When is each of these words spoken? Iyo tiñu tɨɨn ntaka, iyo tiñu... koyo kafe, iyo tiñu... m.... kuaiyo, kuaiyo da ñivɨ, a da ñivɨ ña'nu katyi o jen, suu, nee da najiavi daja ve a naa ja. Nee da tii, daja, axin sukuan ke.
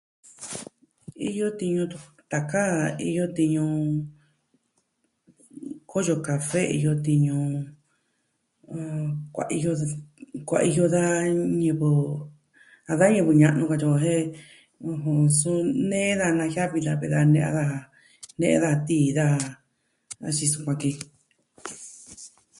Iyo 1.29 1.47
tiñu 1.59 1.83
tɨɨn 1.91 2.07
ntaka, 2.27 2.61
iyo 3.09 3.25
tiñu... 3.37 3.63
koyo 5.91 6.15
kafe, 6.27 6.61
iyo 6.77 6.91
tiñu... 7.05 7.37
m.... 9.05 9.07
kuaiyo, 9.35 9.71
kuaiyo 10.47 10.83
da 10.95 11.03
ñivɨ, 11.61 11.89
a 12.91 12.93
da 12.99 13.05
ñivɨ 13.15 13.31
ña'nu 13.41 13.63
katyi 13.69 13.87
o 13.95 13.95
jen, 14.03 14.25
suu, 15.37 15.57
nee 15.89 16.11
da 16.19 16.27
najiavi 16.37 16.79
daja 16.85 16.99
ve 17.01 17.07
a 17.19 17.21
naa 17.33 17.51
ja. 17.69 17.79
Nee 18.39 18.55
da 18.63 18.71
tii, 18.87 19.07
daja, 19.17 19.39
axin 20.27 20.51
sukuan 20.53 20.77
ke. 20.81 20.89